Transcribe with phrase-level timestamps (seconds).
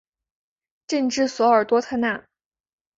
[0.87, 2.25] 镇治索尔多特纳。